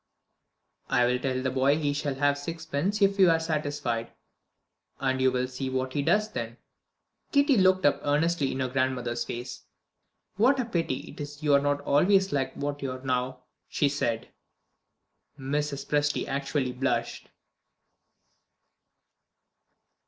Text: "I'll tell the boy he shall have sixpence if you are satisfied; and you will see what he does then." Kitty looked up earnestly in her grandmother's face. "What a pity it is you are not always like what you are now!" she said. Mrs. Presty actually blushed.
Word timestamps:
"I'll 0.89 1.19
tell 1.19 1.43
the 1.43 1.51
boy 1.51 1.77
he 1.77 1.93
shall 1.93 2.15
have 2.15 2.35
sixpence 2.35 3.03
if 3.03 3.19
you 3.19 3.29
are 3.29 3.39
satisfied; 3.39 4.11
and 4.99 5.21
you 5.21 5.31
will 5.31 5.47
see 5.47 5.69
what 5.69 5.93
he 5.93 6.01
does 6.01 6.31
then." 6.31 6.57
Kitty 7.31 7.55
looked 7.55 7.85
up 7.85 7.99
earnestly 8.03 8.51
in 8.51 8.61
her 8.61 8.67
grandmother's 8.67 9.23
face. 9.23 9.61
"What 10.37 10.59
a 10.59 10.65
pity 10.65 11.01
it 11.11 11.21
is 11.21 11.43
you 11.43 11.53
are 11.53 11.59
not 11.61 11.81
always 11.81 12.33
like 12.33 12.55
what 12.55 12.81
you 12.81 12.91
are 12.93 13.03
now!" 13.03 13.43
she 13.69 13.87
said. 13.89 14.29
Mrs. 15.37 15.85
Presty 15.85 16.27
actually 16.27 16.71
blushed. 16.71 17.27